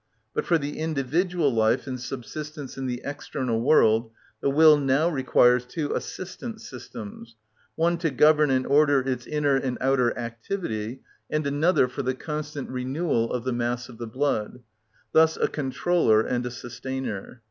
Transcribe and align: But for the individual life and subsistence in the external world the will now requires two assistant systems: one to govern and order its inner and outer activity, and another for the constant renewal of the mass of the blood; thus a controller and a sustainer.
But 0.33 0.47
for 0.47 0.57
the 0.57 0.79
individual 0.79 1.53
life 1.53 1.85
and 1.85 1.99
subsistence 1.99 2.75
in 2.75 2.87
the 2.87 3.03
external 3.05 3.61
world 3.61 4.09
the 4.41 4.49
will 4.49 4.75
now 4.75 5.07
requires 5.07 5.63
two 5.63 5.93
assistant 5.93 6.59
systems: 6.59 7.35
one 7.75 7.99
to 7.99 8.09
govern 8.09 8.49
and 8.49 8.65
order 8.65 9.01
its 9.07 9.27
inner 9.27 9.57
and 9.57 9.77
outer 9.79 10.17
activity, 10.17 11.01
and 11.29 11.45
another 11.45 11.87
for 11.87 12.01
the 12.01 12.15
constant 12.15 12.67
renewal 12.71 13.31
of 13.31 13.43
the 13.43 13.53
mass 13.53 13.89
of 13.89 13.99
the 13.99 14.07
blood; 14.07 14.63
thus 15.11 15.37
a 15.37 15.47
controller 15.47 16.21
and 16.21 16.47
a 16.47 16.51
sustainer. 16.51 17.39